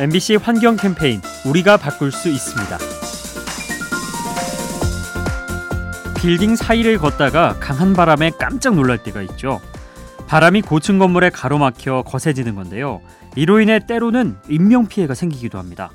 MBC 0.00 0.36
환경 0.36 0.76
캠페인 0.76 1.20
우리가 1.44 1.76
바꿀 1.76 2.12
수 2.12 2.28
있습니다. 2.28 2.78
빌딩 6.16 6.56
사이를 6.56 6.98
걷다가 6.98 7.56
강한 7.60 7.92
바람에 7.94 8.30
깜짝 8.38 8.74
놀랄 8.74 9.02
때가 9.02 9.22
있죠. 9.22 9.60
바람이 10.26 10.62
고층 10.62 10.98
건물에 10.98 11.30
가로막혀 11.30 12.02
거세지는 12.02 12.54
건데요. 12.54 13.00
이로 13.34 13.60
인해 13.60 13.80
때로는 13.86 14.36
인명 14.48 14.86
피해가 14.86 15.14
생기기도 15.14 15.58
합니다. 15.58 15.90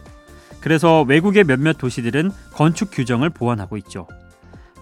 그래서 0.59 1.01
외국의 1.01 1.43
몇몇 1.43 1.77
도시들은 1.77 2.31
건축 2.53 2.89
규정을 2.91 3.29
보완하고 3.29 3.77
있죠. 3.77 4.07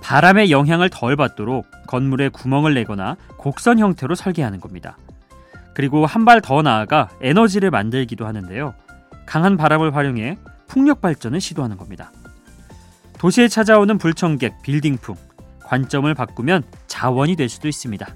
바람의 0.01 0.51
영향을 0.51 0.89
덜 0.89 1.15
받도록 1.15 1.65
건물에 1.87 2.29
구멍을 2.29 2.73
내거나 2.75 3.17
곡선 3.37 3.79
형태로 3.79 4.15
설계하는 4.15 4.59
겁니다. 4.59 4.97
그리고 5.73 6.05
한 6.05 6.25
발 6.25 6.41
더 6.41 6.61
나아가 6.61 7.09
에너지를 7.21 7.71
만들기도 7.71 8.25
하는데요. 8.27 8.73
강한 9.25 9.57
바람을 9.57 9.95
활용해 9.95 10.37
풍력 10.67 11.01
발전을 11.01 11.41
시도하는 11.41 11.77
겁니다. 11.77 12.11
도시에 13.17 13.47
찾아오는 13.47 13.97
불청객, 13.97 14.61
빌딩풍, 14.63 15.15
관점을 15.63 16.13
바꾸면 16.13 16.63
자원이 16.87 17.35
될 17.35 17.49
수도 17.49 17.67
있습니다. 17.67 18.07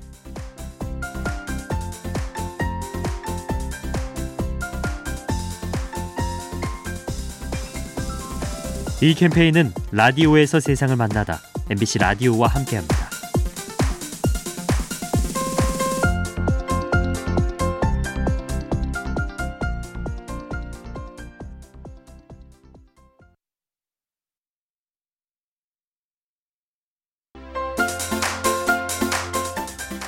이 9.02 9.13
캠페인은 9.13 9.74
라디오에서 9.91 10.60
세상을 10.60 10.96
만나다 10.96 11.40
MBC 11.70 11.99
라디오와 11.99 12.48
함께합니다. 12.48 13.05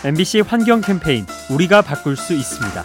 MBC 0.08 0.40
환경 0.40 0.80
캠페인 0.80 1.26
우리가 1.52 1.82
바꿀 1.82 2.16
수 2.16 2.34
있습니다. 2.34 2.82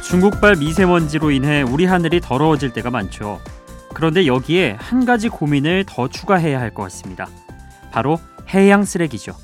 중국발 0.00 0.54
미세먼지로 0.54 1.32
인해 1.32 1.62
우리 1.62 1.84
하늘이 1.84 2.20
더러워질 2.20 2.72
때가 2.72 2.92
많죠. 2.92 3.40
그런데 3.92 4.28
여기에 4.28 4.76
한 4.78 5.04
가지 5.04 5.28
고민을 5.28 5.86
더 5.88 6.06
추가해야 6.06 6.60
할 6.60 6.70
것 6.70 6.84
같습니다. 6.84 7.26
바로 7.90 8.20
해양 8.54 8.84
쓰레기죠. 8.84 9.34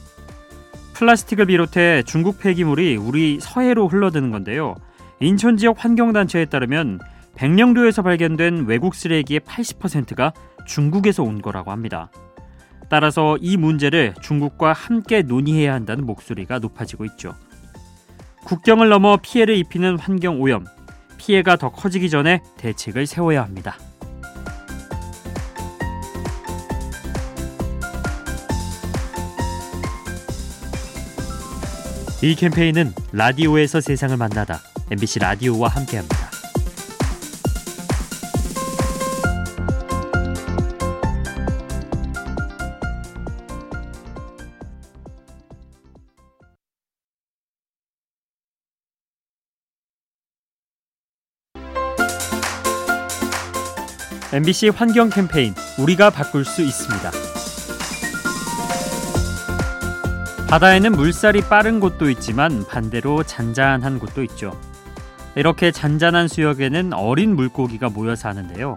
플라스틱을 0.93 1.47
비롯해 1.47 2.05
중국 2.05 2.39
폐기물이 2.39 2.99
우리 2.99 3.41
서해로 3.41 3.89
흘러드는 3.89 4.31
건데요. 4.31 4.77
인천 5.19 5.57
지역 5.57 5.85
환경단체에 5.85 6.45
따르면 6.45 7.01
백령도에서 7.35 8.03
발견된 8.03 8.67
외국 8.69 8.95
쓰레기의 8.95 9.41
80%가 9.41 10.33
중국에서 10.67 11.25
온 11.25 11.43
거라고 11.43 11.73
합니다. 11.73 12.13
따라서 12.91 13.39
이 13.41 13.57
문제를 13.57 14.15
중국과 14.21 14.73
함께 14.73 15.23
논의해야 15.23 15.73
한다는 15.73 16.05
목소리가 16.05 16.59
높아지고 16.59 17.05
있죠. 17.07 17.35
국경을 18.45 18.89
넘어 18.89 19.17
피해를 19.17 19.57
입히는 19.57 19.99
환경 19.99 20.43
오염, 20.43 20.67
피해가 21.17 21.57
더 21.57 21.71
커지기 21.71 22.11
전에 22.11 22.43
대책을 22.59 23.07
세워야 23.07 23.43
합니다. 23.43 23.79
이 32.23 32.35
캠페인은 32.35 32.93
라디오에서 33.13 33.81
세상을 33.81 34.17
만나다 34.17 34.61
MBC 34.91 35.21
라디오와 35.21 35.69
함께합니다. 35.69 36.30
MBC 54.33 54.69
환경 54.69 55.11
캠페인 55.11 55.55
우리가 55.77 56.11
바꿀 56.11 56.45
수 56.45 56.63
있습니다. 56.63 57.11
바다에는 60.49 60.93
물살이 60.93 61.41
빠른 61.43 61.81
곳도 61.81 62.09
있지만 62.11 62.65
반대로 62.69 63.25
잔잔한 63.25 63.99
곳도 63.99 64.23
있죠. 64.23 64.57
이렇게 65.35 65.73
잔잔한 65.73 66.29
수역에는 66.29 66.93
어린 66.93 67.35
물고기가 67.35 67.89
모여 67.89 68.15
사는데요. 68.15 68.77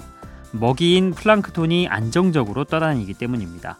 먹이인 0.54 1.12
플랑크톤이 1.12 1.88
안정적으로 1.88 2.64
떠다니기 2.64 3.14
때문입니다. 3.14 3.78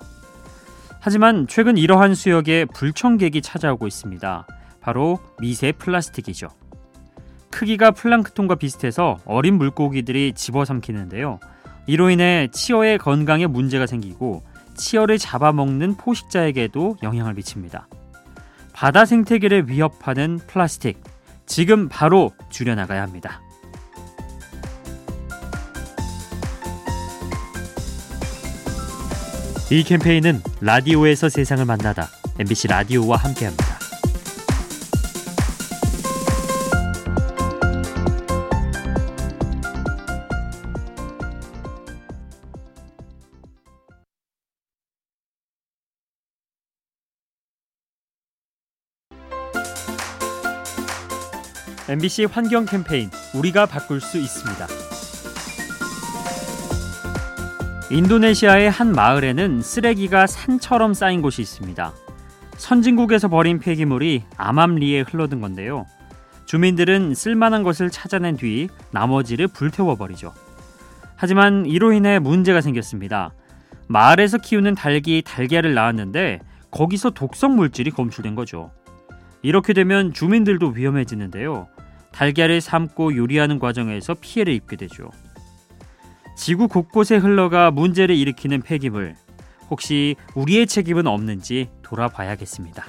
하지만 1.00 1.48
최근 1.48 1.76
이러한 1.76 2.14
수역에 2.14 2.66
불청객이 2.66 3.42
찾아오고 3.42 3.88
있습니다. 3.88 4.46
바로 4.80 5.20
미세 5.40 5.72
플라스틱이죠. 5.72 6.50
크기가 7.50 7.90
플랑크톤과 7.90 8.56
비슷해서 8.56 9.18
어린 9.26 9.58
물고기들이 9.58 10.34
집어삼키는데요. 10.36 11.40
이로 11.86 12.10
인해 12.10 12.48
치어의 12.52 12.98
건강에 12.98 13.46
문제가 13.48 13.86
생기고 13.86 14.44
치어를 14.76 15.18
잡아먹는 15.18 15.96
포식자에게도 15.96 16.98
영향을 17.04 17.34
미칩니다. 17.34 17.88
바다 18.74 19.06
생태계를 19.06 19.70
위협하는 19.70 20.40
플라스틱, 20.48 21.02
지금 21.46 21.90
바로 21.90 22.32
줄여나가야 22.50 23.02
합니다. 23.02 23.42
이 29.72 29.84
캠페인은 29.84 30.42
라디오에서 30.62 31.30
세상을 31.30 31.64
만나다 31.66 32.08
MBC 32.40 32.68
라디오와 32.68 33.18
함께합니다. 33.18 33.83
MBC 51.90 52.26
환경 52.32 52.66
캠페인 52.66 53.10
우리가 53.36 53.66
바꿀 53.66 54.00
수 54.00 54.18
있습니다. 54.18 54.68
인도네시아의 57.92 58.72
한 58.72 58.94
마을에는 58.94 59.62
쓰레기가 59.62 60.26
산처럼 60.26 60.94
쌓인 60.94 61.22
곳이 61.22 61.42
있습니다. 61.42 61.94
선진국에서 62.56 63.28
버린 63.28 63.60
폐기물이 63.60 64.24
암암리에 64.38 65.02
흘러든 65.02 65.42
건데요. 65.42 65.86
주민들은 66.46 67.16
쓸만한 67.16 67.64
것을 67.64 67.90
찾아낸 67.90 68.38
뒤 68.38 68.70
나머지를 68.92 69.50
불태워 69.50 69.96
버리죠. 69.96 70.34
하지만 71.18 71.66
이로 71.66 71.92
인해 71.92 72.18
문제가 72.18 72.62
생겼습니다. 72.62 73.34
마을에서 73.88 74.38
키우는 74.38 74.76
닭이 74.76 75.24
달걀을 75.26 75.74
낳았는데 75.74 76.40
거기서 76.72 77.10
독성 77.10 77.58
물질이 77.58 77.92
검출된 77.92 78.36
거죠. 78.36 78.72
이렇게 79.44 79.74
되면 79.74 80.14
주민들도 80.14 80.70
위험해지는데요. 80.70 81.68
달걀을 82.14 82.62
삶고 82.62 83.18
요리하는 83.18 83.60
과정에서 83.60 84.16
피해를 84.16 84.54
입게 84.54 84.78
되죠. 84.78 85.10
지구 86.36 86.68
곳곳에 86.68 87.18
흘러가 87.18 87.70
문제를 87.70 88.16
일으키는 88.16 88.62
폐기물. 88.62 89.16
혹시 89.70 90.16
우리의 90.34 90.66
책임은 90.66 91.08
없는지 91.08 91.70
돌아봐야겠습니다. 91.82 92.86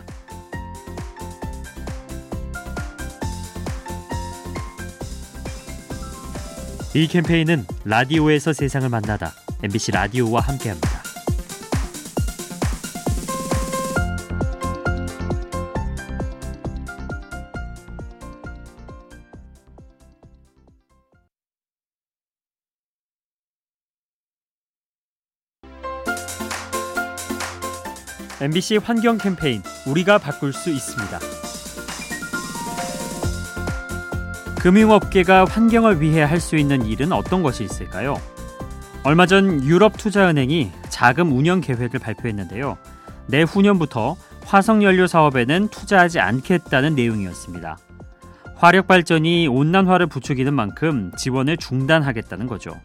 이 6.94 7.08
캠페인은 7.08 7.67
라디오에서 7.84 8.52
세상을 8.52 8.88
만나다 8.88 9.32
MBC 9.64 9.90
라디오와 9.90 10.40
함께합니다. 10.43 10.94
MBC 28.44 28.76
환경 28.76 29.17
캠페인 29.17 29.62
우리가 29.87 30.19
바꿀 30.19 30.52
수 30.52 30.69
있습니다. 30.69 31.19
금융업계가 34.61 35.46
환경을 35.46 36.02
위해 36.02 36.20
할 36.20 36.41
수 36.41 36.56
있는 36.56 36.85
일은 36.85 37.12
어떤 37.12 37.43
것이 37.43 37.64
있을까요? 37.64 38.20
얼마 39.02 39.25
전 39.25 39.64
유럽 39.64 39.96
투자은행이 39.96 40.73
자금 40.91 41.35
운영 41.35 41.62
계획을 41.62 41.99
발표했는데요. 42.00 42.76
내후년부터 43.29 44.14
화석연료 44.44 45.06
사업에는 45.06 45.69
투자하지 45.69 46.20
않겠다는 46.20 46.97
내용이었습니다. 46.97 47.79
화력 48.56 48.87
발전이 48.87 49.49
온난화를 49.49 50.06
부추기는 50.06 50.52
만큼 50.52 51.12
지원을 51.17 51.56
중단하겠다는 51.56 52.47
거죠. 52.47 52.79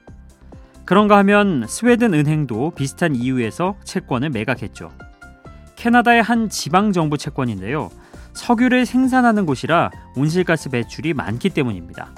그런가 0.86 1.18
하면 1.18 1.66
스웨덴 1.68 2.14
은행도 2.14 2.72
비슷한 2.76 3.14
이유에서 3.14 3.76
채권을 3.84 4.30
매각했죠. 4.30 4.90
캐나다의 5.80 6.22
한 6.22 6.50
지방 6.50 6.92
정부 6.92 7.18
채권인데요. 7.18 7.90
석유를 8.34 8.86
생산하는 8.86 9.46
곳이라 9.46 9.92
온실가스 10.16 10.70
배출이 10.70 11.14
많기 11.14 11.50
때문입니다. 11.50 12.14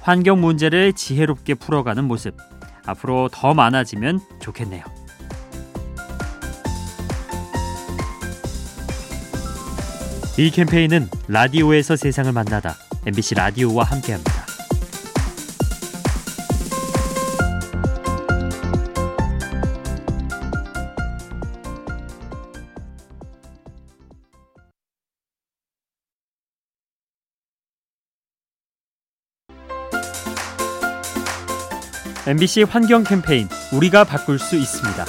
환경 0.00 0.40
문제를 0.40 0.92
지혜롭게 0.92 1.54
풀어가는 1.54 2.04
모습 2.04 2.36
앞으로 2.84 3.28
더 3.32 3.54
많아지면 3.54 4.20
좋겠네요. 4.40 4.82
이 10.36 10.50
캠페인은 10.50 11.08
라디오에서 11.28 11.94
세상을 11.94 12.30
만나다 12.32 12.74
MBC 13.06 13.36
라디오와 13.36 13.84
함께합니다. 13.84 14.45
MBC 32.28 32.64
환경 32.64 33.04
캠페인 33.04 33.48
우리가 33.72 34.02
바꿀 34.02 34.40
수 34.40 34.56
있습니다. 34.56 35.04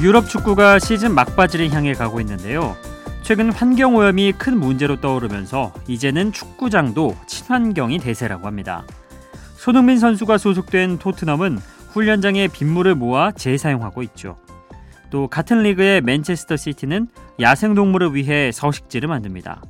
유럽 0.00 0.30
축구가 0.30 0.78
시즌 0.78 1.14
막바지를 1.14 1.70
향해 1.72 1.92
가고 1.92 2.18
있는데요. 2.20 2.74
최근 3.20 3.52
환경 3.52 3.94
오염이 3.96 4.32
큰 4.38 4.58
문제로 4.58 4.98
떠오르면서 4.98 5.74
이제는 5.88 6.32
축구장도 6.32 7.16
친환경이 7.26 7.98
대세라고 7.98 8.46
합니다. 8.46 8.82
손흥민 9.56 9.98
선수가 9.98 10.38
소속된 10.38 10.98
토트넘은 10.98 11.58
훈련장에 11.90 12.48
빗물을 12.48 12.94
모아 12.94 13.30
재사용하고 13.30 14.02
있죠. 14.04 14.38
또 15.10 15.28
같은 15.28 15.62
리그의 15.62 16.00
맨체스터 16.00 16.56
시티는 16.56 17.08
야생 17.40 17.74
동물을 17.74 18.14
위해 18.14 18.50
서식지를 18.52 19.10
만듭니다. 19.10 19.60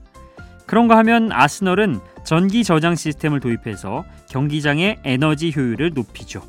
그런가 0.67 0.97
하면 0.99 1.31
아스널은 1.33 2.01
전기 2.25 2.65
저장 2.65 2.97
시스템을 2.97 3.41
도입해서 3.41 4.05
경기장의 4.29 4.99
에너지 5.05 5.53
효율을 5.55 5.93
높이죠. 5.95 6.43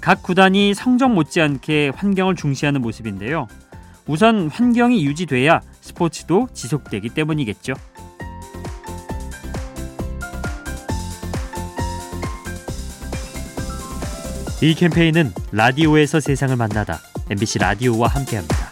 각 0.00 0.22
구단이 0.22 0.74
성적 0.74 1.12
못지않게 1.12 1.90
환경을 1.94 2.36
중시하는 2.36 2.80
모습인데요. 2.80 3.48
우선 4.06 4.48
환경이 4.48 5.04
유지돼야 5.04 5.60
스포츠도 5.80 6.48
지속되기 6.52 7.08
때문이겠죠. 7.08 7.74
이 14.62 14.74
캠페인은 14.74 15.32
라디오에서 15.52 16.20
세상을 16.20 16.54
만나다 16.56 17.00
MBC 17.28 17.58
라디오와 17.58 18.08
함께합니다. 18.08 18.65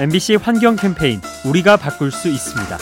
MBC 0.00 0.36
환경 0.36 0.76
캠페인 0.76 1.20
우리가 1.44 1.76
바꿀 1.76 2.10
수 2.10 2.28
있습니다. 2.28 2.78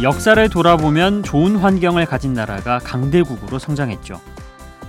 역사를 0.00 0.48
돌아보면 0.48 1.24
좋은 1.24 1.56
환경을 1.56 2.06
가진 2.06 2.34
나라가 2.34 2.78
강대국으로 2.78 3.58
성장했죠. 3.58 4.20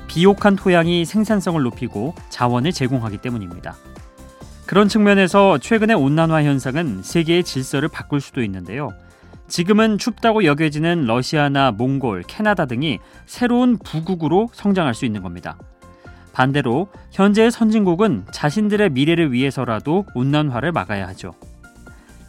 비옥한 0.05 0.55
토양이 0.55 1.03
생산성을 1.03 1.59
높이고 1.63 2.13
자원을 2.29 2.73
제공하기 2.73 3.17
때문입니다. 3.17 3.75
그런 4.67 4.87
측면에서 4.87 5.57
최근의 5.57 5.95
온난화 5.95 6.43
현상은 6.43 7.01
세계의 7.01 7.43
질서를 7.43 7.89
바꿀 7.89 8.21
수도 8.21 8.43
있는데요. 8.43 8.91
지금은 9.47 9.97
춥다고 9.97 10.45
여겨지는 10.45 11.05
러시아나 11.05 11.71
몽골, 11.71 12.25
캐나다 12.27 12.67
등이 12.67 12.99
새로운 13.25 13.79
부국으로 13.79 14.49
성장할 14.53 14.93
수 14.93 15.05
있는 15.05 15.23
겁니다. 15.23 15.57
반대로 16.35 16.89
현재의 17.11 17.49
선진국은 17.49 18.25
자신들의 18.33 18.89
미래를 18.89 19.31
위해서라도 19.31 20.05
온난화를 20.15 20.73
막아야 20.73 21.07
하죠. 21.07 21.33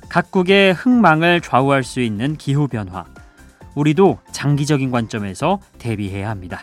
각국의 0.09 0.75
흥망을 0.75 1.41
좌우할 1.41 1.83
수 1.83 2.01
있는 2.01 2.37
기후 2.37 2.69
변화. 2.69 3.05
우리도 3.75 4.21
장기적인 4.31 4.93
관점에서 4.93 5.59
대비해야 5.79 6.31
합니다. 6.31 6.63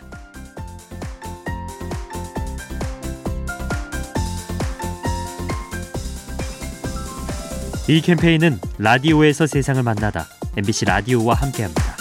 이 7.86 8.00
캠페인은 8.00 8.58
라디오에서 8.78 9.46
세상을 9.46 9.82
만나다 9.82 10.24
MBC 10.56 10.86
라디오와 10.86 11.34
함께합니다. 11.34 11.93